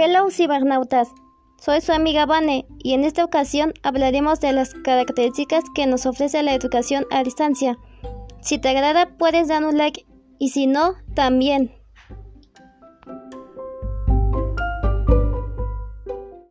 Hello 0.00 0.30
cibernautas, 0.30 1.08
soy 1.60 1.80
su 1.80 1.90
amiga 1.90 2.24
Vane 2.24 2.66
y 2.78 2.94
en 2.94 3.02
esta 3.02 3.24
ocasión 3.24 3.74
hablaremos 3.82 4.38
de 4.38 4.52
las 4.52 4.72
características 4.72 5.64
que 5.74 5.88
nos 5.88 6.06
ofrece 6.06 6.40
la 6.44 6.54
educación 6.54 7.04
a 7.10 7.24
distancia. 7.24 7.76
Si 8.40 8.58
te 8.58 8.68
agrada 8.68 9.16
puedes 9.18 9.48
dar 9.48 9.64
un 9.64 9.76
like 9.76 10.06
y 10.38 10.50
si 10.50 10.68
no, 10.68 10.94
también. 11.16 11.77